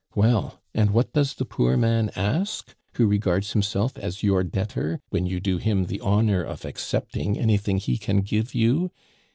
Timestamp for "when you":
5.09-5.39